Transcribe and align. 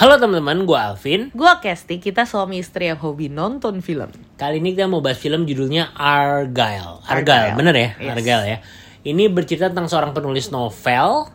Halo 0.00 0.16
teman-teman, 0.16 0.64
gue 0.64 0.78
Alvin. 0.80 1.28
Gue 1.36 1.52
Kesti, 1.60 2.00
kita 2.00 2.24
suami 2.24 2.64
istri 2.64 2.88
yang 2.88 2.96
hobi 3.04 3.28
nonton 3.28 3.84
film. 3.84 4.08
Kali 4.40 4.56
ini 4.56 4.72
kita 4.72 4.88
mau 4.88 5.04
bahas 5.04 5.20
film 5.20 5.44
judulnya 5.44 5.92
Argyle. 5.92 7.04
Argyle, 7.04 7.52
Argyle. 7.52 7.56
bener 7.60 7.74
ya? 7.76 7.88
Yes. 8.00 8.12
Argyle 8.16 8.44
ya. 8.48 8.58
Ini 9.04 9.28
bercerita 9.28 9.68
tentang 9.68 9.92
seorang 9.92 10.16
penulis 10.16 10.48
novel. 10.48 11.28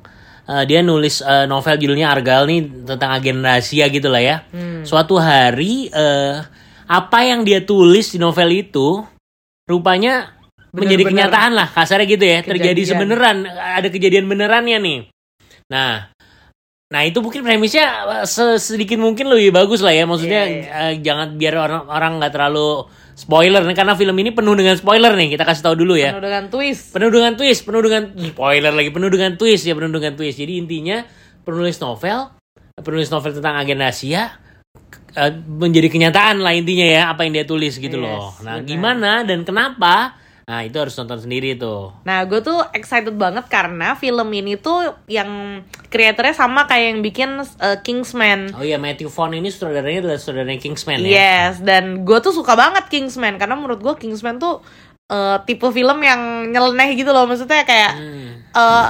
Eh, 0.49 0.65
dia 0.65 0.81
nulis 0.81 1.21
eh, 1.21 1.45
novel 1.45 1.77
judulnya 1.77 2.09
Argyle 2.09 2.49
nih 2.49 2.89
tentang 2.89 3.13
agen 3.13 3.45
rahasia 3.45 3.85
gitu 3.85 4.09
lah 4.09 4.21
ya. 4.25 4.41
Hmm. 4.49 4.81
Suatu 4.81 5.21
hari 5.21 5.93
eh, 5.93 6.41
apa 6.89 7.19
yang 7.21 7.45
dia 7.45 7.61
tulis 7.61 8.09
di 8.09 8.17
novel 8.17 8.49
itu 8.65 9.05
rupanya 9.69 10.41
menjadi 10.73 11.05
Bener-bener 11.05 11.29
kenyataan 11.29 11.51
lah 11.53 11.69
kasarnya 11.69 12.09
gitu 12.09 12.25
ya. 12.25 12.41
Terjadi 12.41 12.81
kejadian. 12.81 12.89
sebeneran, 12.97 13.37
ada 13.45 13.93
kejadian 13.93 14.25
benerannya 14.25 14.77
nih. 14.81 14.99
Nah, 15.69 16.14
Nah 16.95 17.03
itu 17.03 17.19
mungkin 17.19 17.43
premisnya 17.43 17.85
eh, 18.15 18.25
se- 18.25 18.55
sedikit 18.57 18.95
mungkin 18.95 19.27
lebih 19.27 19.51
bagus 19.51 19.83
lah 19.83 19.91
ya. 19.91 20.07
Maksudnya 20.07 20.41
Iya, 20.47 20.63
eh, 20.63 20.93
jangan 21.03 21.35
biar 21.35 21.53
orang 21.53 21.83
orang 21.85 22.11
nggak 22.17 22.31
terlalu 22.31 22.87
spoiler 23.11 23.59
nih 23.61 23.75
karena 23.75 23.93
film 23.93 24.15
ini 24.15 24.31
penuh 24.31 24.55
dengan 24.55 24.73
spoiler 24.73 25.11
nih. 25.11 25.35
Kita 25.35 25.43
kasih 25.43 25.59
tahu 25.61 25.75
dulu 25.75 25.93
ya. 25.93 26.15
Penuh 26.15 26.23
dengan 26.23 26.47
twist. 26.47 26.95
penuh 26.95 27.11
dengan 27.11 27.33
twist 27.35 27.61
penuh 27.61 27.81
dengan 27.81 28.03
spoiler 28.15 28.71
lagi 28.71 28.89
penuh 28.89 29.09
dengan 29.09 29.31
twist 29.35 29.63
ya 29.63 29.75
penuh 29.75 29.91
dengan 29.91 30.15
twist. 30.15 30.37
Jadi 30.37 30.53
intinya 30.55 31.03
penulis 31.43 31.75
novel 31.77 32.31
penulis 32.75 33.07
novel 33.07 33.31
tentang 33.31 33.55
agen 33.55 33.77
rahasia 33.77 34.35
eh, 35.13 35.31
menjadi 35.35 35.87
kenyataan 35.87 36.39
lah 36.39 36.51
intinya 36.51 36.83
ya 36.83 37.01
apa 37.07 37.23
yang 37.23 37.33
dia 37.33 37.45
tulis 37.45 37.75
gitu 37.75 37.95
Yes, 37.95 38.03
loh 38.03 38.35
nah 38.41 38.59
benar. 38.59 38.67
gimana 38.67 39.11
dan 39.23 39.43
kenapa? 39.43 40.15
Nah 40.45 40.61
itu 40.61 40.77
harus 40.77 40.93
nonton 40.93 41.17
sendiri 41.17 41.57
tuh. 41.57 41.89
Nah, 42.03 42.21
gue 42.21 42.37
tuh 42.37 42.61
excited 42.69 43.17
banget 43.17 43.49
karena 43.49 43.97
film 43.97 44.29
ini 44.29 44.53
tuh 44.55 44.77
yang 45.07 45.61
kreatornya 45.85 46.33
sama 46.33 46.65
kayak 46.65 46.85
yang 46.91 46.99
bikin 46.99 47.29
uh, 47.39 47.77
Kingsman. 47.79 48.51
oh 48.53 48.61
iya 48.61 48.75
Matthew 48.75 49.07
Vaughn 49.07 49.33
ini 49.33 49.47
sutradaranya 49.47 50.05
adalah 50.05 50.19
sutradaranya 50.19 50.59
Kingsman 50.59 50.99
ya 51.01 51.09
Yes, 51.09 51.61
dan 51.61 52.03
gue 52.03 52.17
tuh 52.19 52.31
suka 52.31 52.53
banget 52.53 52.89
Kingsman 52.89 53.37
karena 53.37 53.53
menurut 53.53 53.79
gue 53.79 53.93
Kingsman 53.95 54.37
tuh 54.37 54.59
uh, 55.07 55.37
tipe 55.43 55.65
film 55.67 55.99
yang 56.01 56.49
nyeleneh 56.49 56.93
gitu 56.93 57.09
loh, 57.09 57.25
maksudnya 57.25 57.61
kayak 57.63 57.91
Hmm. 57.95 58.31
uh, 58.53 58.89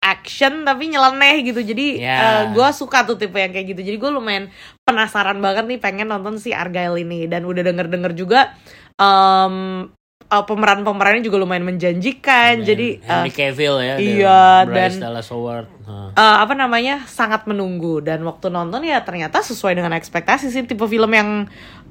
action 0.00 0.64
tapi 0.64 0.88
nyeleneh 0.88 1.44
gitu. 1.44 1.60
Jadi 1.60 2.00
Ya. 2.00 2.48
gue 2.48 2.68
suka 2.72 3.04
tuh 3.04 3.14
tipe 3.14 3.36
yang 3.36 3.52
kayak 3.52 3.76
gitu. 3.76 3.84
Jadi 3.84 3.96
gue 3.98 4.10
lumayan 4.10 4.48
penasaran 4.82 5.36
banget 5.38 5.68
nih 5.68 5.76
pengen 5.76 6.08
nonton 6.08 6.40
si 6.40 6.56
Argyle 6.56 6.96
ini 6.96 7.28
dan 7.28 7.44
udah 7.44 7.60
denger-denger 7.60 8.12
juga 8.16 8.56
um, 8.96 9.84
uh, 10.30 10.42
pemeran-pemerannya 10.42 11.20
juga 11.20 11.36
lumayan 11.36 11.66
menjanjikan. 11.66 12.62
Dan 12.62 12.66
Jadi 12.66 13.02
uh, 13.02 13.20
Henry 13.20 13.30
Cavill 13.30 13.76
ya 13.78 13.94
dan 13.94 14.00
iya, 14.00 14.40
Bryce 14.64 14.96
dan- 14.96 15.02
Dallas 15.04 15.28
Howard 15.28 15.66
Nah. 15.82 16.14
eh, 16.14 16.36
apa 16.38 16.54
namanya 16.54 17.02
sangat 17.04 17.44
menunggu 17.44 17.98
dan 17.98 18.22
waktu 18.22 18.46
nonton 18.46 18.78
ya 18.80 19.02
ternyata 19.02 19.42
sesuai 19.42 19.74
dengan 19.74 19.90
ekspektasi 19.90 20.46
sih 20.46 20.62
tipe 20.62 20.86
film 20.86 21.10
yang 21.10 21.50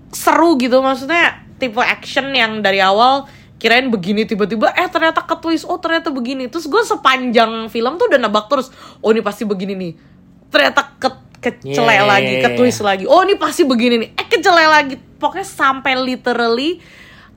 seru 0.09 0.55
gitu 0.55 0.79
maksudnya 0.79 1.43
tipe 1.59 1.75
action 1.77 2.31
yang 2.31 2.63
dari 2.63 2.79
awal 2.79 3.27
kirain 3.59 3.91
begini 3.91 4.23
tiba-tiba 4.23 4.71
eh 4.71 4.87
ternyata 4.87 5.19
ke 5.19 5.35
twist 5.35 5.67
oh 5.67 5.75
ternyata 5.77 6.09
begini 6.09 6.47
terus 6.47 6.65
gue 6.65 6.79
sepanjang 6.79 7.67
film 7.67 7.99
tuh 7.99 8.07
udah 8.07 8.17
nebak 8.17 8.47
terus 8.47 8.71
oh 8.97 9.11
ini 9.11 9.19
pasti 9.19 9.43
begini 9.43 9.75
nih 9.75 9.91
ternyata 10.47 10.95
ke 10.95 11.09
kecelek 11.39 11.75
Yeah. 11.93 12.07
lagi 12.07 12.33
ke 12.39 12.49
twist 12.55 12.79
lagi 12.79 13.03
oh 13.03 13.19
ini 13.21 13.35
pasti 13.35 13.67
begini 13.67 13.95
nih 13.97 14.09
eh 14.15 14.25
kecelek 14.25 14.69
lagi 14.69 14.95
pokoknya 14.95 15.43
sampai 15.43 15.99
literally 15.99 16.79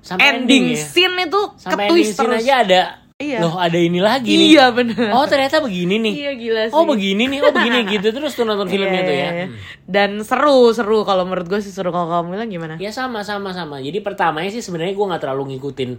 Sampai 0.03 0.35
ending, 0.35 0.43
ending 0.43 0.65
ya? 0.75 0.83
scene 0.83 1.17
itu 1.23 1.43
ke 1.55 1.63
sampai 1.63 1.85
ending 1.87 1.95
twist 1.95 2.13
scene 2.19 2.27
terus. 2.29 2.43
aja 2.43 2.55
ada 2.61 2.83
Iya. 3.23 3.39
loh 3.39 3.55
ada 3.55 3.79
ini 3.79 4.03
lagi 4.03 4.35
nih. 4.35 4.59
Iya 4.59 4.75
bener. 4.75 5.15
Oh 5.15 5.23
ternyata 5.31 5.63
begini 5.63 6.03
nih. 6.03 6.15
Iya 6.27 6.33
gila 6.35 6.63
sih. 6.67 6.75
oh 6.75 6.83
begini 6.83 7.31
nih 7.31 7.39
oh 7.39 7.55
begini. 7.55 7.79
Gitu 7.95 8.11
terus 8.11 8.35
tuh 8.35 8.43
nonton 8.43 8.67
filmnya 8.67 8.99
Iya, 8.99 9.07
tuh 9.07 9.15
iya, 9.15 9.23
ya 9.23 9.31
iya. 9.31 9.47
Hmm. 9.47 9.57
Dan 9.87 10.11
seru, 10.27 10.75
seru. 10.75 11.07
Kalau 11.07 11.23
menurut 11.23 11.47
gue 11.47 11.63
sih 11.63 11.71
seru. 11.71 11.95
Kalau 11.95 12.11
kamu 12.11 12.35
bilang 12.35 12.51
gimana? 12.51 12.75
ya 12.83 12.91
sama 12.91 13.23
sama 13.23 13.55
sama. 13.55 13.79
Jadi 13.79 14.03
pertamanya 14.03 14.51
sih 14.51 14.59
sebenarnya 14.59 14.99
gue 14.99 15.07
nggak 15.07 15.23
terlalu 15.23 15.55
ngikutin 15.55 15.91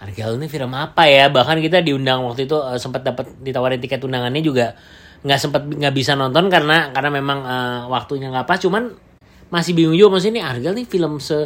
Argyle 0.00 0.40
ini 0.40 0.48
film 0.48 0.72
apa 0.72 1.04
ya? 1.04 1.28
Bahkan 1.28 1.60
kita 1.60 1.84
diundang 1.84 2.24
waktu 2.24 2.48
itu 2.48 2.56
eh, 2.56 2.80
sempat 2.80 3.04
dapat 3.04 3.28
ditawarin 3.44 3.76
tiket 3.76 4.00
undangannya 4.00 4.40
juga 4.40 4.72
nggak 5.20 5.36
sempat 5.36 5.68
nggak 5.68 5.92
bisa 5.92 6.16
nonton 6.16 6.48
karena 6.48 6.96
karena 6.96 7.10
memang 7.12 7.38
eh, 7.44 7.80
waktunya 7.92 8.32
nggak 8.32 8.48
pas. 8.48 8.56
Cuman 8.56 8.88
masih 9.52 9.76
bingung 9.76 10.00
juga 10.00 10.16
maksudnya 10.16 10.40
ini 10.40 10.42
Argyle 10.48 10.76
nih 10.80 10.86
film 10.88 11.20
se 11.20 11.44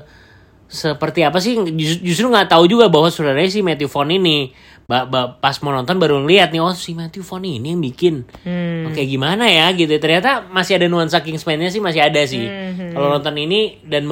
seperti 0.67 1.21
apa 1.23 1.39
sih 1.39 1.55
Jus- 1.73 2.01
justru 2.01 2.27
nggak 2.27 2.49
tahu 2.49 2.65
juga 2.67 2.89
bahwa 2.89 3.07
saudaranya 3.07 3.47
si 3.47 3.61
Matthew 3.61 3.87
Vaughn 3.87 4.11
ini 4.13 4.51
ba- 4.85 5.05
ba- 5.05 5.33
pas 5.33 5.55
mau 5.61 5.71
nonton 5.71 5.97
baru 5.97 6.21
ngeliat 6.21 6.51
nih 6.51 6.59
oh 6.59 6.73
si 6.73 6.93
Matthew 6.93 7.23
Vaughn 7.23 7.45
ini 7.47 7.71
yang 7.71 7.81
bikin 7.81 8.25
Hmm. 8.43 8.89
Oke 8.89 9.01
gimana 9.03 9.47
ya 9.47 9.71
gitu 9.71 9.93
ternyata 9.95 10.45
masih 10.45 10.77
ada 10.77 10.87
nuansa 10.87 11.21
Kingsman-nya 11.21 11.69
sih 11.69 11.79
masih 11.79 12.01
ada 12.01 12.21
sih 12.25 12.43
Hmm, 12.43 12.93
kalau 12.93 13.09
nonton 13.11 13.33
ini 13.35 13.81
dan 13.83 14.05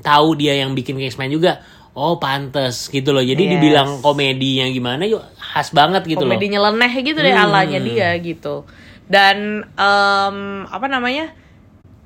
tahu 0.00 0.34
dia 0.34 0.54
yang 0.54 0.72
bikin 0.72 0.94
Kingsman 0.94 1.26
juga 1.28 1.58
oh 1.92 2.16
pantes 2.16 2.86
gitu 2.86 3.10
loh 3.10 3.20
jadi 3.20 3.40
Yes. 3.40 3.50
dibilang 3.52 3.88
komedinya 3.98 4.68
gimana 4.68 5.02
yuk 5.04 5.22
khas 5.34 5.72
banget 5.72 6.04
gitu 6.04 6.22
Komedi 6.22 6.46
loh 6.46 6.60
nyeleneh 6.60 6.92
gitu 7.00 7.18
deh 7.18 7.32
Hmm. 7.32 7.44
alanya 7.46 7.78
dia 7.78 8.10
gitu. 8.18 8.68
Dan 9.06 9.62
em, 9.62 10.36
apa 10.66 10.86
namanya? 10.86 11.30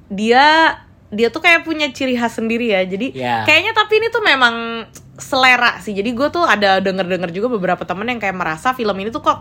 Dia 0.07 0.77
dia 1.11 1.29
tuh 1.29 1.39
kayak 1.39 1.63
punya 1.63 1.87
ciri 1.89 2.15
khas 2.15 2.35
sendiri 2.35 2.71
ya. 2.71 2.83
Jadi 2.83 3.13
Ya. 3.13 3.43
kayaknya 3.43 3.73
tapi 3.73 3.99
ini 3.99 4.09
tuh 4.09 4.23
memang 4.23 4.87
selera 5.15 5.77
sih. 5.79 5.91
Jadi 5.91 6.11
gue 6.11 6.29
tuh 6.29 6.43
ada 6.43 6.79
denger-denger 6.79 7.31
juga 7.31 7.49
beberapa 7.49 7.83
temen 7.83 8.07
yang 8.07 8.17
kayak 8.17 8.33
merasa 8.33 8.71
film 8.71 8.95
ini 8.97 9.11
tuh 9.11 9.21
kok 9.21 9.39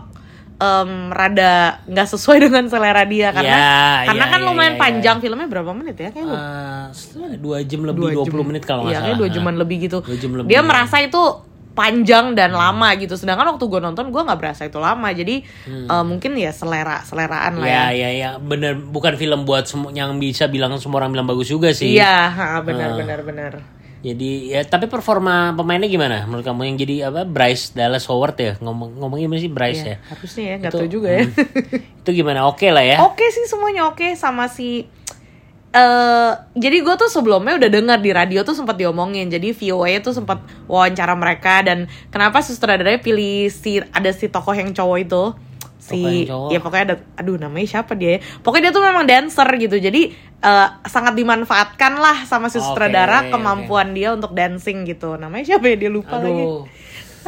em, 0.56 0.90
rada 1.08 1.80
nggak 1.86 2.04
sesuai 2.06 2.36
dengan 2.44 2.66
selera 2.66 3.00
dia 3.02 3.32
karena 3.32 3.56
Ya, 3.56 3.72
karena 4.04 4.24
ya, 4.24 4.28
kan 4.28 4.40
ya, 4.40 4.44
lumayan 4.44 4.68
ya, 4.68 4.76
ya. 4.76 4.82
panjang 4.82 5.16
filmnya 5.18 5.48
berapa 5.48 5.70
menit 5.72 5.96
ya 5.96 6.10
kayak 6.10 6.26
Eh, 6.28 7.38
dua 7.38 7.58
jam 7.62 7.80
lebih 7.82 8.00
dua 8.02 8.10
20 8.20 8.28
jam. 8.28 8.44
menit 8.44 8.62
kalau 8.64 8.82
nggak 8.84 8.90
iya, 8.90 8.98
salah 8.98 9.08
kayak 9.08 9.18
dua 9.18 9.30
jaman 9.32 9.54
lebih 9.56 9.76
gitu. 9.80 9.98
Dua 10.02 10.16
jam 10.16 10.30
lebih, 10.34 10.48
Dia 10.48 10.58
ya. 10.58 10.62
merasa 10.62 10.96
itu 10.98 11.22
panjang 11.70 12.34
dan 12.34 12.50
lama 12.50 12.92
gitu. 12.94 13.14
Sedangkan 13.14 13.46
waktu 13.48 13.64
gue 13.64 13.80
nonton 13.80 14.08
gue 14.08 14.20
nggak 14.20 14.36
berasa 14.36 14.62
itu 14.64 14.76
lama. 14.76 15.08
Jadi 15.10 15.40
eh, 15.66 16.04
mungkin 16.04 16.34
ya 16.34 16.50
selera 16.50 17.00
seleraan 17.00 17.56
lah 17.56 17.66
ya. 17.66 17.82
Hmm. 17.82 17.90
ya 17.90 17.94
ya 17.96 18.10
ya 18.12 18.30
bener 18.36 18.74
bukan 18.76 19.14
film 19.14 19.42
buat 19.42 19.64
semua 19.64 19.90
yang 19.90 20.16
bisa 20.16 20.46
bilang 20.46 20.74
semua 20.76 21.00
orang 21.00 21.10
bilang 21.10 21.24
bagus 21.24 21.46
juga 21.46 21.70
sih 21.70 21.94
Iya, 21.94 22.30
benar 22.60 22.90
Ah. 22.90 22.96
benar 22.96 23.20
benar. 23.22 23.52
Jadi 24.00 24.48
ya 24.48 24.64
tapi 24.64 24.88
performa 24.88 25.52
pemainnya 25.52 25.84
gimana 25.84 26.24
menurut 26.24 26.40
kamu 26.40 26.64
yang 26.64 26.76
jadi 26.76 26.94
apa 27.06 27.28
Bryce 27.28 27.76
Dallas 27.76 28.08
Howard 28.08 28.32
ya 28.34 28.56
ngomong 28.56 28.96
ngomongnya 28.96 29.28
gimana 29.28 29.40
sih 29.40 29.52
Bryce 29.52 29.76
Iya, 29.78 29.92
ya? 29.92 29.96
harusnya 30.08 30.42
ya 30.42 30.54
nggak 30.56 30.72
tahu 30.72 30.88
juga 30.88 31.08
ya. 31.12 31.22
hmm. 31.28 32.00
Itu 32.00 32.10
gimana? 32.10 32.48
Oke 32.48 32.72
lah 32.72 32.80
ya. 32.80 32.96
Oke 33.04 33.28
sih 33.28 33.44
semuanya 33.44 33.84
oke 33.86 34.16
sama 34.16 34.48
si 34.48 34.88
eh 35.70 36.32
jadi 36.58 36.82
gue 36.82 36.94
tuh 36.98 37.06
sebelumnya 37.06 37.54
udah 37.54 37.70
dengar 37.70 37.98
di 38.02 38.10
radio 38.10 38.42
tuh 38.42 38.58
sempat 38.58 38.74
diomongin. 38.74 39.30
Jadi 39.30 39.54
VOA 39.54 40.02
tuh 40.02 40.10
sempat 40.10 40.42
wawancara 40.66 41.14
mereka 41.14 41.62
dan 41.62 41.86
kenapa 42.10 42.42
sutradaranya 42.42 42.98
pilih 42.98 43.46
si 43.46 43.78
ada 43.78 44.10
si 44.10 44.26
tokoh 44.26 44.54
yang 44.54 44.74
cowok 44.74 44.98
itu? 44.98 45.24
Si 45.78 46.26
cowok? 46.26 46.50
ya 46.50 46.58
pokoknya 46.58 46.84
ada 46.90 46.96
aduh 47.16 47.38
namanya 47.38 47.66
siapa 47.78 47.96
dia 47.96 48.18
ya? 48.18 48.20
pokoknya 48.42 48.68
dia 48.68 48.72
tuh 48.74 48.84
memang 48.84 49.04
dancer 49.06 49.48
gitu. 49.62 49.76
Jadi 49.78 50.02
eh, 50.42 50.68
sangat 50.90 51.14
dimanfaatkan 51.14 51.92
lah 52.02 52.26
sama 52.26 52.50
si 52.50 52.58
sutradara 52.58 53.30
oke. 53.30 53.38
kemampuan 53.38 53.94
dia 53.94 54.10
untuk 54.10 54.34
dancing 54.34 54.82
gitu. 54.90 55.14
Namanya 55.14 55.54
siapa 55.54 55.70
ya? 55.70 55.86
Dia 55.86 55.90
lupa 55.94 56.18
lagi 56.18 56.66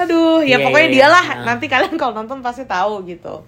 Aduh. 0.03 0.41
Ya 0.43 0.59
Iya, 0.59 0.65
pokoknya 0.65 0.89
iya, 0.89 0.95
dialah. 0.95 1.27
iya. 1.27 1.45
Nanti 1.45 1.67
kalian 1.67 1.95
kalau 1.95 2.13
nonton 2.15 2.41
pasti 2.41 2.65
tahu 2.65 3.03
gitu. 3.05 3.43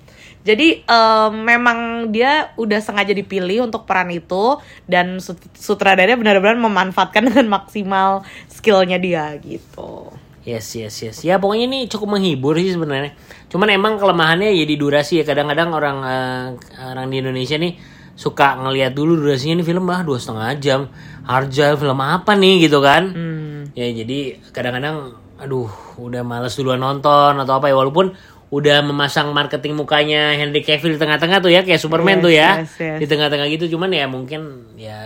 Jadi 0.44 0.84
em, 0.84 1.32
memang 1.40 1.78
dia 2.12 2.52
udah 2.54 2.76
sengaja 2.76 3.10
dipilih 3.10 3.64
untuk 3.64 3.88
peran 3.88 4.12
itu 4.12 4.60
dan 4.84 5.16
sut- 5.16 5.40
sutradaranya 5.56 6.20
benar-benar 6.20 6.60
memanfaatkan 6.60 7.24
dengan 7.32 7.48
maksimal 7.50 8.22
skillnya 8.46 9.00
dia 9.00 9.32
gitu. 9.40 10.12
Yes 10.44 10.76
yes 10.76 11.00
yes. 11.00 11.16
Ya 11.24 11.40
pokoknya 11.40 11.64
ini 11.64 11.78
cukup 11.88 12.20
menghibur 12.20 12.60
sih 12.60 12.76
sebenarnya. 12.76 13.16
Cuman 13.48 13.72
emang 13.72 13.96
kelemahannya 13.96 14.52
ya 14.52 14.64
di 14.68 14.76
durasi 14.76 15.20
ya. 15.20 15.24
Kadang-kadang 15.24 15.72
orang 15.72 15.96
eh, 16.04 16.44
orang 16.84 17.08
di 17.08 17.24
Indonesia 17.24 17.56
nih 17.56 17.80
suka 18.12 18.60
ngelihat 18.60 18.92
dulu 18.92 19.16
durasinya 19.16 19.58
nih 19.58 19.66
film 19.66 19.88
ah 19.88 20.04
dua 20.04 20.20
setengah 20.20 20.52
jam. 20.60 20.80
Harja 21.24 21.72
film 21.74 21.96
apa 21.96 22.36
nih 22.36 22.68
gitu 22.68 22.84
kan? 22.84 23.08
Hmm. 23.08 23.72
Ya 23.72 23.88
jadi 23.88 24.36
kadang-kadang 24.52 25.16
aduh 25.34 25.66
udah 25.98 26.22
males 26.22 26.54
duluan 26.54 26.78
nonton 26.78 27.34
atau 27.36 27.54
apa 27.58 27.66
ya 27.66 27.74
walaupun 27.74 28.14
udah 28.48 28.86
memasang 28.86 29.34
marketing 29.34 29.74
mukanya 29.74 30.30
Henry 30.38 30.62
Cavill 30.62 30.94
di 30.94 31.00
tengah-tengah 31.00 31.42
tuh 31.42 31.50
ya 31.50 31.66
kayak 31.66 31.82
Superman 31.82 32.20
Yes, 32.20 32.24
tuh 32.24 32.32
ya 32.32 32.48
yes, 32.62 32.72
yes. 32.78 32.98
di 33.02 33.06
tengah-tengah 33.10 33.46
gitu 33.50 33.74
cuman 33.74 33.90
ya 33.90 34.06
mungkin 34.06 34.40
ya 34.78 35.00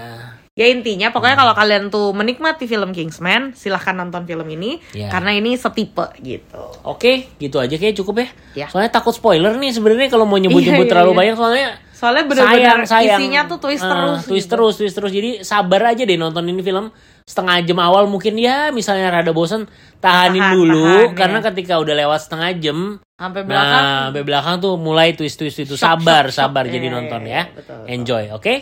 Ya 0.59 0.67
intinya 0.67 1.15
pokoknya 1.15 1.39
kalau 1.39 1.55
kalian 1.55 1.87
tuh 1.87 2.11
menikmati 2.11 2.67
film 2.67 2.91
Kingsman, 2.91 3.55
silahkan 3.55 3.95
nonton 3.95 4.27
film 4.27 4.43
ini 4.51 4.83
Ya. 4.91 5.07
karena 5.07 5.31
ini 5.31 5.55
setipe 5.55 6.03
gitu. 6.19 6.59
oke 6.83 7.31
gitu 7.39 7.63
aja 7.63 7.79
kayak 7.79 7.95
cukup 7.95 8.27
ya 8.27 8.29
Ya. 8.59 8.67
soalnya 8.67 8.91
takut 8.91 9.15
spoiler 9.15 9.55
nih 9.55 9.71
sebenarnya 9.71 10.11
kalau 10.11 10.27
mau 10.27 10.35
nyebut-nyebut 10.35 10.83
Iya, 10.83 10.85
iya, 10.85 10.91
terlalu 10.91 11.13
iya. 11.15 11.19
banyak 11.23 11.35
soalnya 11.39 11.69
Soalnya 11.99 12.25
bener-bener 12.25 12.55
sayang, 12.55 12.81
sayang. 12.87 13.19
isinya 13.19 13.41
tuh 13.45 13.59
twist 13.59 13.83
Eh, 13.83 13.91
terus. 13.91 14.19
twist 14.23 14.47
gitu. 14.47 14.53
terus 14.55 14.75
twist 14.77 14.95
terus 14.95 15.11
jadi 15.11 15.31
sabar 15.43 15.83
aja 15.89 16.03
deh 16.03 16.15
nonton 16.15 16.47
ini 16.47 16.63
film 16.63 16.95
setengah 17.27 17.59
jam 17.61 17.79
awal 17.79 18.07
mungkin 18.07 18.39
ya 18.39 18.71
misalnya 18.71 19.11
rada 19.11 19.31
bosan 19.31 19.67
tahanin 19.99 20.39
Tahan, 20.39 20.55
dulu 20.55 20.87
tahan, 21.05 21.19
karena 21.19 21.39
ya. 21.39 21.45
ketika 21.51 21.75
udah 21.77 21.95
lewat 21.97 22.21
setengah 22.23 22.51
jam 22.57 22.79
Sampai 23.13 23.43
belakang. 23.43 23.83
nah 23.83 23.99
sampai 24.07 24.23
belakang 24.23 24.55
tuh 24.59 24.75
mulai 24.77 25.13
twist 25.13 25.37
twist 25.37 25.59
itu 25.59 25.75
Shock, 25.75 25.83
sabar 25.99 26.25
shock, 26.25 26.39
shock. 26.39 26.39
sabar 26.49 26.65
jadi 26.65 26.87
Iya, 26.87 26.95
nonton 26.95 27.21
iya, 27.23 27.35
ya 27.35 27.43
betul, 27.51 27.75
betul. 27.77 27.81
enjoy 27.91 28.25
oke 28.31 28.55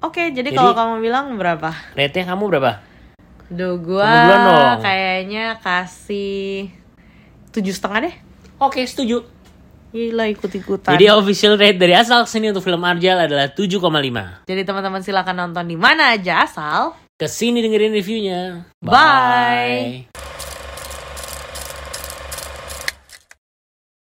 Oke, 0.00 0.32
jadi, 0.32 0.48
Jadi- 0.48 0.56
kalau 0.56 0.72
kamu 0.72 0.94
bilang 1.02 1.36
berapa? 1.36 1.76
Rate-nya 1.92 2.24
kamu 2.26 2.48
berapa? 2.48 2.80
Duh, 3.50 3.76
gua 3.76 4.08
kayaknya 4.80 5.60
kasih 5.60 6.72
tujuh 7.50 7.68
setengah 7.68 8.08
deh. 8.08 8.14
Oke, 8.56 8.80
setuju. 8.80 9.20
Gila 9.90 10.30
ikut-ikutan. 10.30 10.94
Jadi 10.94 11.10
official 11.10 11.58
rate 11.58 11.78
dari 11.78 11.94
asal 11.98 12.22
ke 12.22 12.30
sini 12.30 12.54
untuk 12.54 12.62
film 12.62 12.82
Arjal 12.86 13.26
adalah 13.26 13.50
7,5. 13.50 14.46
Jadi 14.46 14.62
teman-teman 14.62 15.02
silakan 15.02 15.36
nonton 15.46 15.66
di 15.66 15.74
mana 15.74 16.14
aja 16.14 16.46
asal. 16.46 16.94
Ke 17.18 17.26
sini 17.26 17.58
dengerin 17.60 17.92
reviewnya. 17.92 18.64
Bye. 18.78 20.29